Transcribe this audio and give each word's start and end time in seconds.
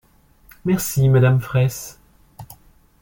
Merci, 0.65 1.09
madame 1.09 1.39
Fraysse. 1.39 1.99